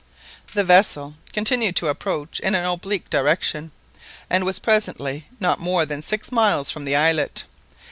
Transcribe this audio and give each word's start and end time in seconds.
The 0.53 0.63
vessel 0.63 1.13
continued 1.31 1.75
to 1.75 1.87
approach 1.87 2.39
in 2.39 2.55
an 2.55 2.65
oblique 2.65 3.11
direction, 3.11 3.69
and 4.31 4.43
was 4.43 4.57
presently 4.57 5.27
not 5.39 5.59
more 5.59 5.85
than 5.85 6.01
six 6.01 6.31
miles 6.31 6.71
from 6.71 6.85
the 6.85 6.95
islet. 6.95 7.43